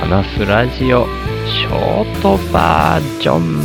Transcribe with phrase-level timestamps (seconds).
[0.00, 1.04] 話すラジオ
[1.46, 3.60] ショートバージョン。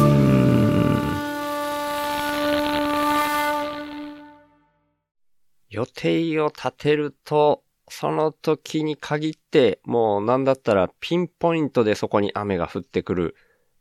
[5.69, 13.35] 予定を立てるとその時に限ってもうなんだったらピンポイントでそこに雨が降ってくる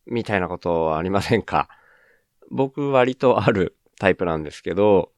[0.07, 1.69] みたいなことはありませんか？
[2.53, 5.11] 僕割とあるタイプなんですけど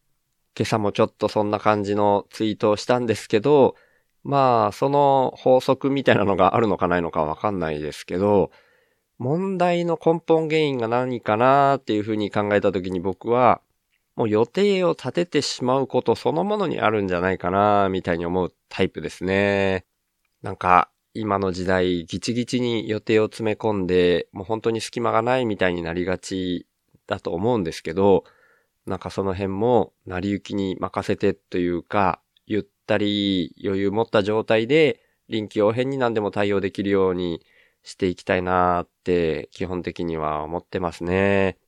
[0.59, 3.75] 今朝もちょっとそんな感じのツイートをしたんですけど
[4.27, 8.51] まあ、その法則みたいなのがあるのかないのかわかんないですけど、
[9.19, 13.61] 問題の根本原因が何かなっていうふうに考えたときに僕は、
[14.17, 19.87] もう予定を立ててしまうことそのものにあるんじゃないかなみたいに思うタイプですね。
[20.43, 26.67] なんか、今の時代ギチギチに予定を詰め込んで、もう本当に隙間がないみたいになりがち
[27.07, 28.25] だと思うんですけど、
[28.87, 37.45] なんかその辺も成り行きに任せてというか、ゆったり余裕持った状態で臨機応変に何でも対応できるように
[37.83, 41.59] していきたいなーって基本的には思ってますね。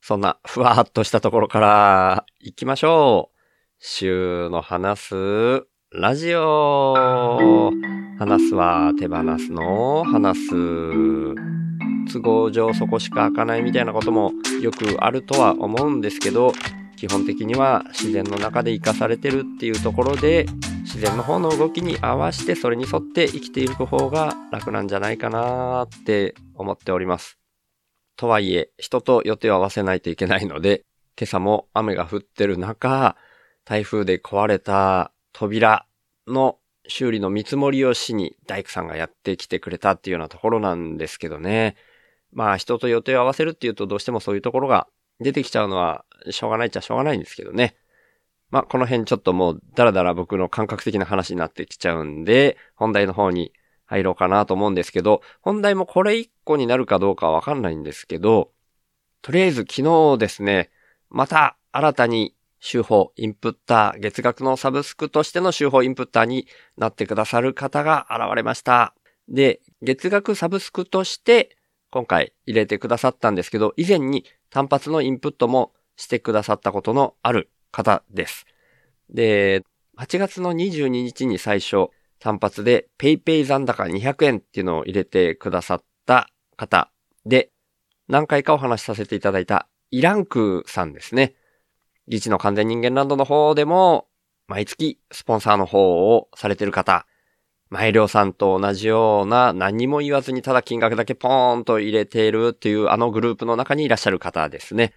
[0.00, 3.36] そんなふわーっとしたところから行きましょう。
[3.78, 7.72] 週の話すラジオ
[8.18, 10.50] 話すは手放すの話す。
[12.12, 16.52] 都合上そこしか開かないみたいなこともよくあるとは思うんですけど、
[17.00, 20.44] 基本的には自然の中で生かされてるっていうところで
[20.82, 27.38] 自然の方の動きに合わせてそれに沿って生きていく方が楽なんじゃないかなって思っております。
[28.16, 30.84] とはいえ人と予定を合わせないといけないので
[31.18, 33.16] 今朝も雨が降ってる中
[33.64, 35.86] 台風で壊れた扉
[36.26, 41.76] の修理の見積もりをしに大工さんがやってきてくれたっていうようなところなんですけどね。
[42.34, 44.86] まあ人と予定を合わせるっていうとどうしてもそういうところが
[45.20, 47.76] 出てきちゃうのはしょうがないっちゃしょうがないんですけどね。
[48.50, 53.52] まあ、この辺ちょっともうだらだら僕の感覚的な話になってきちゃうんで、本題の方に
[53.86, 58.50] 入ろうかなと思うんですけど、本題もこれ一個になるかどうかわかんないんですけど、
[59.22, 59.82] とりあえず昨
[60.14, 60.70] 日ですね、
[61.10, 66.46] また新たに週報インプッター、月額のサブスクとしての週報インプッターに
[66.76, 68.94] なってくださる方が現れました。
[69.28, 71.56] で、月額サブスクとして
[71.90, 78.46] 今回入れてくださったんですけど、以前に単発のインプットもしてくださったことのある方です。
[79.08, 79.64] で、
[79.96, 81.88] 8月の22日に最初、
[82.18, 86.90] 単発で PayPay 残高200円っていうのを入れてくださった方
[87.24, 87.50] で、
[88.08, 91.34] 何回かお話しさせていただいたイランクさんですね。
[92.08, 94.08] 議事の完全人間ランドの方でも、
[94.48, 97.06] 毎月スポンサーの方をされてる方、
[97.70, 104.92] 前量さんと同じような何も言わずにただ金額だけポーンと入れているっていうあのグループの中にいらっしゃる方ですね。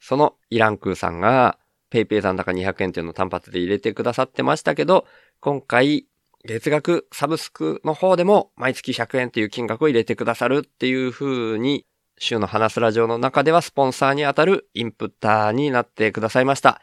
[0.00, 1.58] そのイランクーさんが
[1.92, 5.06] PayPay 残高200円っていうのを単発で入れてくださってましたけど、
[5.40, 6.06] 今回
[6.46, 11.86] 月額サブスクの方でも毎月100円っていう金額を入れてくださるっていう風に
[12.18, 16.80] 週の話すラジオの中ではスポンサーにあたるインプッターになってくださいました。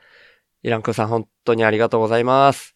[0.61, 2.75] イランクーさん本当にありがとうございます。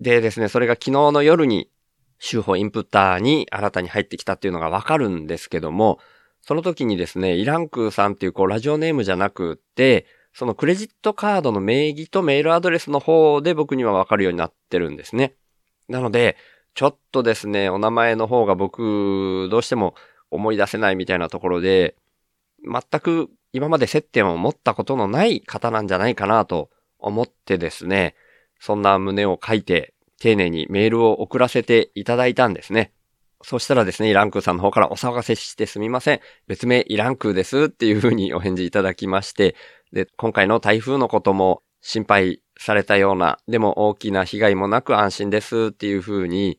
[0.00, 1.68] でですね、それが昨日の夜に
[2.18, 5.98] 週報インプッターに新たに入ってきたっていうのがわかるんですけども、
[6.42, 15.34] その時にですね、イランクさんっていうこうラジオネームじゃなくて、そのクレジットカードの名義とメールアドレスの方で僕にはわかるようになってるんですね。
[15.88, 16.36] なので、
[16.74, 19.94] ちょっとですね、お名前の方が僕、どうしても
[20.30, 21.96] 思い出せないみたいなところで、
[22.64, 28.14] 全く今まで接点を持ったことのない方なんじゃないかなと思ってですね、
[28.60, 32.92] そんな旨を書いて丁寧にメールを送らせていただいたんですね。
[33.42, 36.20] そしたらですね、イランクーさんの方からお騒がせしてすみません。
[36.48, 39.54] 別名イランクーですっていうふうにお返事いただきまして、
[39.92, 46.58] で、今回の台風のことも心配されたような、でも大きな被害もなく安心ですっていうふうに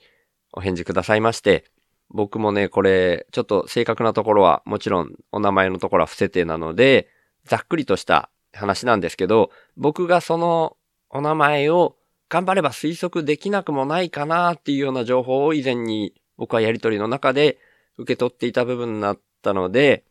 [0.53, 1.65] お返事くださいまして、
[2.09, 7.09] 僕もね、これ、ちょっと正確なところはもちろんお名前のところは伏せてなので、
[7.43, 10.77] ざっくりとした話なんですけど、僕がその
[11.09, 11.97] お名前を
[12.29, 17.57] 頑張れば推測できなくもないかなっていうような情報を以前に僕はやりとりの中で
[17.97, 20.05] 受け取っていた部分になったので、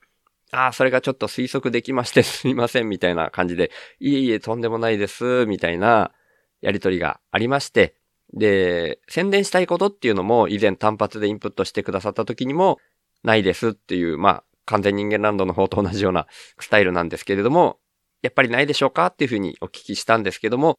[0.51, 3.71] ああ、それがちょっと推測できまして すみませんみたいな感じで、
[4.01, 6.13] いえいえとんでもないですみたいな
[6.61, 7.95] やりとりがありまして、
[8.33, 12.79] で、宣伝したいことっていうのも以前単発でインプットしてくださった時にも
[13.23, 16.27] ないですっていう、まあ、完全人間ランドの方と同じような
[16.59, 17.79] スタイルなんですけれども、
[18.21, 20.79] やっぱりないでしょうかっていうふうにお聞きしたんですけども、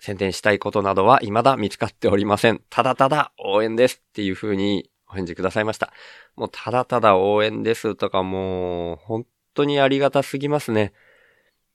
[0.00, 2.62] 宣伝したいことなどは未だ見つかっておりません。
[2.70, 5.92] ただただ応援ですっていう風にお返事くださいました。
[6.36, 10.92] もうただただ応援ですとかもう本当にありがたすぎますね。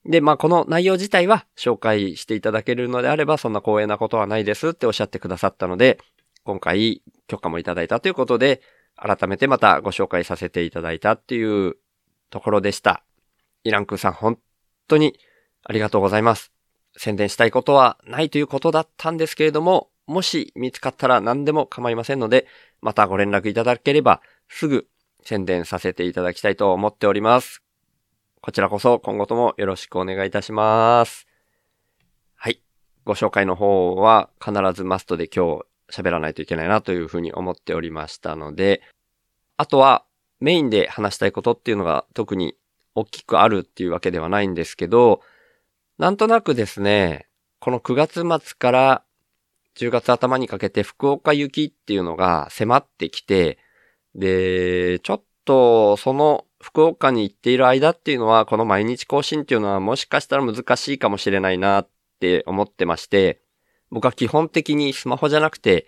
[0.04, 5.98] で、まあこの内容自体は紹介していただけるのであればそんな光栄なことはないですっておっしゃってくださったので、
[6.44, 8.62] 今回許可もいただいたということで、
[8.96, 11.76] 改めてまたご紹介させていただいたっていう
[12.30, 13.02] ところでした。
[13.64, 14.38] イランクさん本
[14.88, 15.18] 当に
[15.64, 16.55] ありがとうございます。
[16.96, 22.46] 宣伝したいことはないということだったんですけれども、もし見つかったら何でも構いませんので、
[22.80, 24.86] またご連絡いただければすぐ
[25.22, 27.62] 宣伝させていただきたいと思っております。
[28.40, 31.26] こちらこそ今後ともよろしくお願いいたします。
[32.36, 32.62] はい。
[33.04, 38.82] ご紹介の方は必ずマストで今日喋らないといけないなというふうに思っておりましたので、
[39.56, 40.04] あとは
[40.38, 42.56] メインで話したいことっていうのが特に
[42.94, 45.22] 大きくあるっていうわけではないんですけど、
[45.98, 47.26] なんとなくですね、
[47.58, 49.04] この9月末から
[49.76, 53.58] 10月頭にかけて福岡行きっていうのが迫ってきて、
[54.14, 61.88] で、ちょっとその福岡に行っている間っていうのは、この毎日更新っていうのはもしかしたら難しいかもしれないなっ
[62.20, 63.40] て思ってまして、
[63.90, 65.86] 僕は基本的にスマホじゃなくて、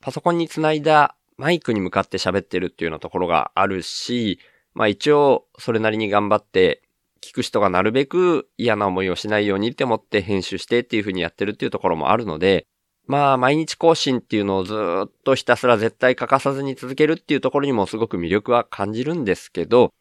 [0.00, 4.38] パソコンにつないだマイクに向かって喋ってるっていうようなところがあるし、
[4.72, 6.82] まあ一応それなりに頑張って
[7.22, 12.66] 聞く人がなるべく嫌な思いをしないようにって思って編集してっていう風にやってるっていうところもあるので、
[13.06, 14.74] まあ毎日更新っていうのをず
[15.06, 19.92] っとひたすら絶対欠かさずに続けるっていうところにもすごく魅力は感じるんですけど、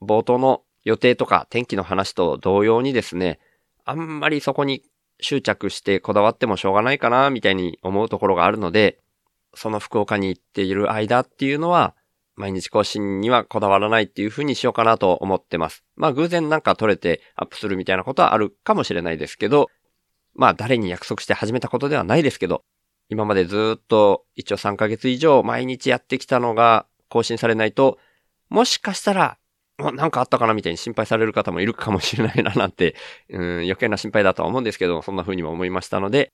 [0.00, 3.38] 冒頭の予定とか天気の話と同様にですね、
[3.84, 4.82] あんまりそこに
[5.20, 8.98] 執着してこだわってもしょうがないかなみたいに思うところがあるので、
[9.54, 11.94] その福岡に行っている間っていうのは、
[12.36, 15.84] 毎日更新にはこだわらないっていう風にしようかなと思ってます。
[15.96, 19.68] まあ偶然なんか撮れてアップするみたいなことはあるかもしれないですけど、
[20.34, 22.62] まあ誰に約束して始めたことではないですけど、
[23.08, 27.98] 今までずっと一応3ヶ月以上毎日やってきたのが更新されないと、
[28.48, 29.38] もしかしたら、
[29.78, 32.96] なんかあったかなみたいに心配される方もいるかもしれないななんて、
[33.28, 36.32] うん、余計な心配だとは思うんですけど、そんな風にも思いましたので、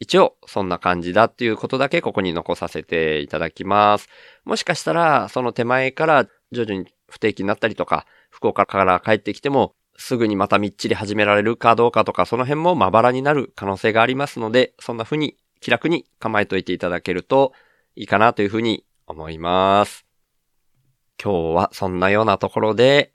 [0.00, 4.08] 一応、そんな感じだっていうことだけここに残させていただきます。
[4.44, 17.52] もしかしたら、その手前から徐々に不定期になったりとか、福岡から帰ってきても、すぐにまたみっちり始められるかどうかとか、その辺もまばらになる可能性がありますので、そんな風に気楽に構えといていただけると
[17.94, 20.04] いいかなという風に思います。
[21.22, 23.12] 今日はそんなようなところで、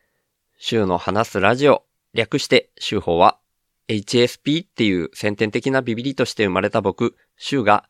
[0.57, 1.83] 週の話すラジオ、
[2.13, 3.38] 略して週報は
[3.89, 7.89] HSP っていう先天的なビビリとして生まれた僕、シュウが、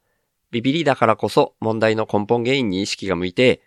[0.50, 3.62] ビビリだからこそ問題の根本原因に意識が向いて、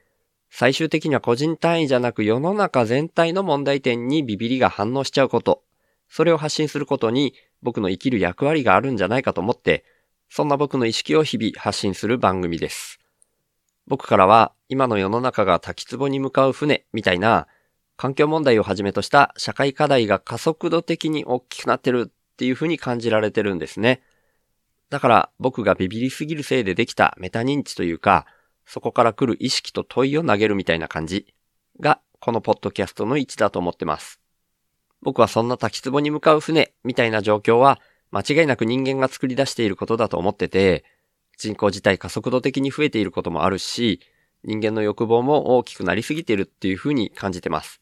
[0.50, 5.62] 最終的には個人単位じゃなく世の中全体の問題点にビビリが反応しちゃうこと、
[6.08, 9.84] それを発信することに僕の生きる役割があるんじゃないかと思って、
[10.30, 12.98] そんな僕の意識を日々発信する番組です。
[13.86, 17.46] 僕からは今の世の中が滝壺に向かう船みたいな
[17.98, 24.02] 環境問題をはじめとした社会課題が加速度的に大きくなってるっていう風に感じられてるんですね。
[24.90, 28.26] だから僕がビビりすぎるせいでできたメタ認知というか、
[28.66, 31.26] そこから来る意識と問いを投げるみたいな感じ
[31.80, 34.20] が、このポッドキャストの位置だと思ってます。
[35.02, 37.80] 僕はそんな滝壺に向かう船みたいな状況は、
[38.10, 40.84] 間違いなく人間が作り出していることだと思ってて、
[41.38, 44.00] 人口自体加速度的に増えていることもあるし、
[44.44, 47.80] 人間の欲望も大きくなりすぎているっていう風に感じてます。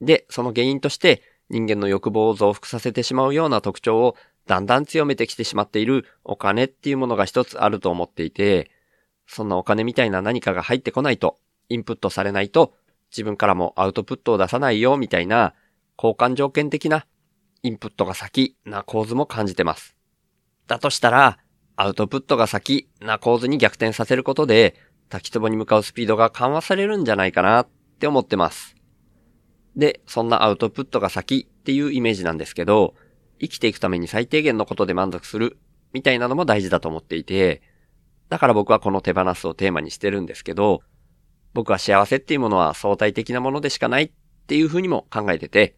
[0.00, 4.16] で、その原因として、人間の欲望を増幅させてしまうような特徴を
[4.46, 8.70] だんだん強めてきてしまっているお金っていうものが一つあると思っていて、
[9.26, 11.38] そんなお金みたいな何かが入ってこないと、
[11.68, 12.74] インプットされないと、
[13.10, 15.54] 自分からもアウトプットを出さないよみたいな、
[15.98, 17.06] 交換条件的な
[17.62, 19.96] インプットが先な構図も感じてます。
[20.68, 21.38] だとしたら、
[21.74, 24.76] アウトプットが先な構図に逆転させることで、
[25.08, 28.75] 滝壺に向かうスピードが緩和されるんじゃないかなって思ってます。
[29.76, 32.94] で、そんなアウトプットが先っていうイメージなんですけど、
[33.40, 35.58] 生きていくために最低限のことで満足する
[35.92, 37.62] みたいなのも大事だと思っていて、
[38.28, 40.80] だから僕はこの手放すをテーマにしてるんですけど、
[41.52, 44.10] 僕は幸せっていうものは相対的なものでしかないっ
[44.46, 45.76] ていうふうにも考えてて、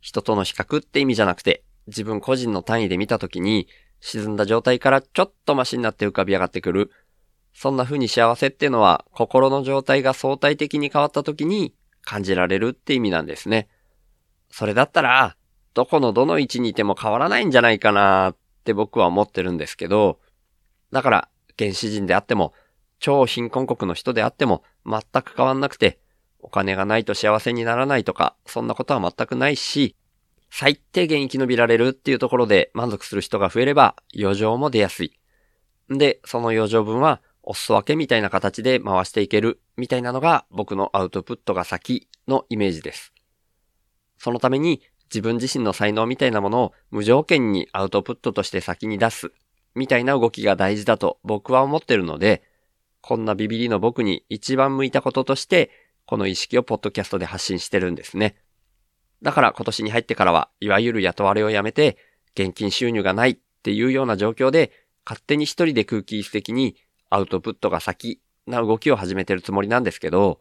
[0.00, 3.68] 人との比較って意味じゃなくて、自分個人の単位で見たときに、
[4.00, 6.92] 沈んだ状態からちょっとマシになって浮かび上がってくる。
[7.52, 11.74] そんな風に幸せっていうのは、心の状態が相対的に変わった時に
[12.06, 13.68] 感じられるって意味なんですね。
[14.50, 15.36] それだったら、
[15.74, 20.18] どこのどの位置にいても変わらないんじゃないかなって僕は思ってるんですけど、
[20.90, 22.54] だから、原始人であっても、
[22.98, 25.98] 超貧困国の人であっても、全く変わんなくて、
[26.38, 29.96] お金がないと幸せにならないとか、そんなことは全くないし、
[30.50, 35.18] 最低限生き延びられるっていうところで満足する人が増えれば、余剰も出やすい。
[35.90, 43.14] で、その余剰分は、お裾分けみたいな形で回していけるみたいなのが僕のアウトプットが先のイメージです。
[44.18, 49.32] そのために自分自身の才能みたいなものを無条件にアウトプットとして先に出す
[49.76, 52.42] みたいな動きが大事だと僕は思ってるので、
[53.02, 55.70] こんなビビリの僕に一番向いたこととして、
[56.06, 58.36] この意識をポッドキャストで発信してるんですね。
[59.22, 61.98] だから今年に入ってからは、いわゆる雇われをやめて、
[62.34, 64.72] 現金収入がないっていうような状況で、
[65.04, 66.76] 勝手に一人で空気質的に
[67.16, 70.40] アウトプットが先な動きを始めてるつもりなんですけど、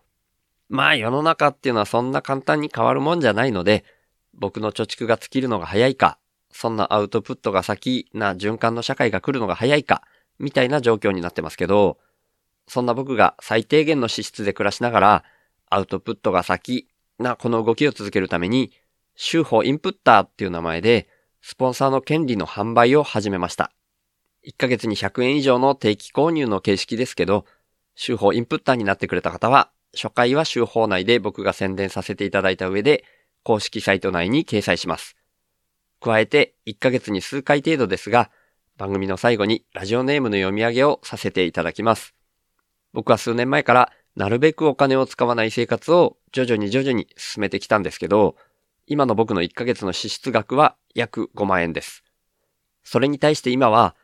[0.68, 3.86] まあ世の中っていうのはそんな簡単に変わるもんじゃないので、
[4.34, 6.20] 僕の貯蓄が尽きるのが早いか、
[6.52, 10.04] そんなアウトプットが先な循環の社会が来るのが早いか、
[10.38, 11.98] みたいな状況になってますけど、
[12.68, 15.24] そんな僕が最低限の資質で暮らしながら、
[15.70, 16.90] アウトプットが先
[17.20, 18.74] なこの動きを続けるために、
[19.16, 21.08] 週報インプッターっていう名前で、
[21.42, 23.72] スポンサーの権利の販売を始めました。
[24.46, 27.46] 1ヶ月に100円以上の定期購入の形式ですけど、
[27.96, 33.04] 週報インプッターになってくれた方は、初回は週報内で僕が宣伝させていただいた上で、
[33.44, 35.16] 公式サイト内に掲載します。
[36.00, 38.30] 加えて、1ヶ月に数回程度ですが、
[38.78, 42.14] 番組の最後にラジオネームの読み上げをさせていただきます。
[42.94, 48.36] 僕は数年前からなるべくお金を使わない生活を徐々に徐々に進めてきたんですけど、
[48.86, 52.04] 今の僕の1ヶ月の支出額は約5万円です。
[52.84, 53.96] それに対して今は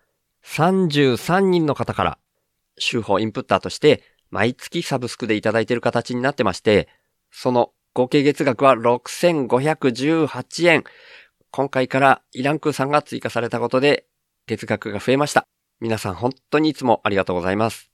[0.45, 2.17] 33人の方から
[2.77, 6.87] 週報インプッターとして毎月サブスクでいただいている形になってまして、
[7.31, 10.83] その合計月額は6518円。
[11.51, 14.05] 今回からイランクーさんが追加されたことで
[14.47, 15.45] 月額が増えました。
[15.81, 17.91] 皆さん本当にいつもありがとうございます。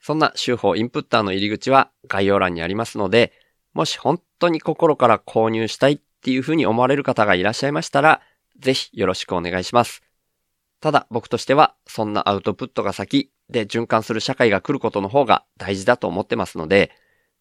[0.00, 3.32] そんな週報インプッターの入り口は概要欄にありますので、
[3.74, 8.20] もし本当に心から購入したいっていうふうに思われる方がいらっしゃいましたら、
[8.58, 10.02] ぜひよろしくお願いします。
[10.82, 16.90] ただ僕としては、そんなアウトプットが先で循環する社会が来ることの方が大事だと思ってますので、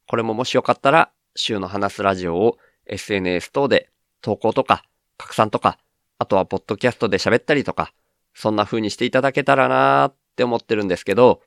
[0.08, 3.90] これももしよかったら、週の話すラジオを SNS 等で
[4.22, 4.84] 投稿とか
[5.18, 5.80] 拡散とか、
[6.20, 7.94] あとはポッドキャストで喋ったりとか、
[8.36, 11.42] そんな風にしていただけたらなーって思ってるんですけど、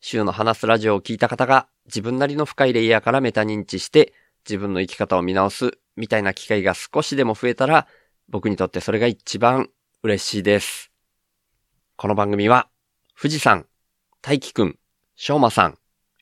[0.00, 4.14] 週の話すラジオを聞いた方が自分なりの深いレイヤーからメタ認知して
[4.48, 7.86] 自分の生き方を見直すみたいな機会が少しでも増えたら
[8.28, 9.68] 僕にとってそれが一番
[10.02, 10.89] 嬉しいです。
[12.02, 12.66] この番組は、
[13.14, 13.66] 富士山、
[14.22, 14.78] 大輝くん、
[15.16, 15.76] しょうまさん、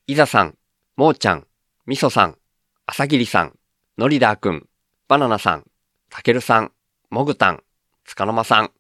[0.09, 0.59] いざさん、
[0.97, 1.47] もーちゃん、
[1.87, 2.37] みそさん、
[2.85, 3.57] あさぎりさん、
[3.97, 4.69] のりだーくん、
[5.07, 5.65] バナナさん、
[6.11, 6.73] たけるさん、
[7.11, 7.63] もぐたん、
[8.05, 8.73] つかのまさん、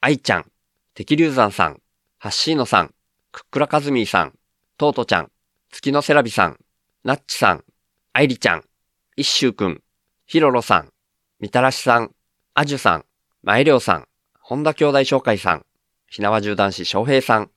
[0.00, 0.50] あいちゃん、
[0.94, 1.82] てきりゅうざんさん、
[2.18, 2.94] はっしーのさん、
[3.32, 4.32] くっくらかずみーさん、
[4.78, 5.30] とうとちゃん、
[5.70, 6.58] 月のセラビさん、
[7.04, 7.64] なっちさん、
[8.14, 8.64] あいりちゃん、
[9.18, 9.82] いっしゅうくん、
[10.24, 10.90] ひろろさん、
[11.38, 12.14] みたらしさん、
[12.54, 13.04] あじゅさん、
[13.42, 14.08] まえりょうさん、
[14.40, 15.66] 本田兄弟紹介さん、
[16.16, 17.50] ひなわ銃男子翔平さん、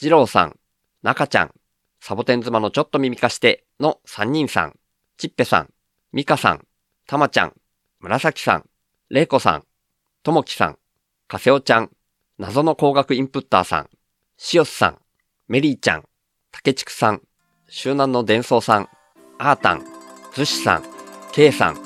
[0.00, 0.56] 二郎さん、
[1.02, 1.50] 中ちゃん、
[1.98, 4.78] サボテン妻のちょっと耳貸しての三人さん、
[5.16, 5.70] ちっぺさん、
[6.12, 6.64] みかさん、
[7.08, 7.54] たまちゃん、
[7.98, 8.70] 紫さん、
[9.10, 9.64] れいこさん、
[10.22, 10.78] ともきさん、
[11.26, 11.90] かせおちゃん、
[12.38, 13.90] 謎の工学インプッターさん、
[14.36, 14.98] しおすさん、
[15.48, 16.04] メリーちゃん、
[16.52, 17.20] たけちくさん、
[17.68, 18.88] 周南の伝送さん、
[19.40, 19.84] あーたん、
[20.34, 20.84] ずしさん、
[21.32, 21.78] けいさん、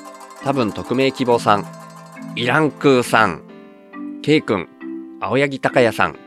[0.43, 1.65] 多分匿名希望さん、
[2.35, 3.41] イランクーさん、
[4.21, 4.69] けいくん、
[5.21, 6.17] 青柳高也さん、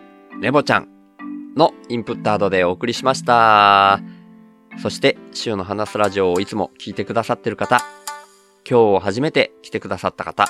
[0.40, 0.88] ねぼちゃん
[1.56, 4.00] のインプットアドでお送りしました。
[4.82, 7.80] そして、週の話すラジオをいつも聞いてくださってる方、
[8.68, 10.46] 今日初めて来てくださった方、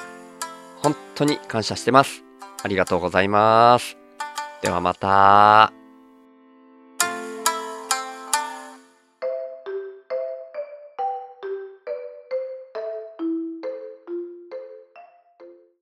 [0.83, 2.25] 本当に感謝してます。
[2.65, 3.97] ありがとうございます。
[4.61, 5.82] ではまた。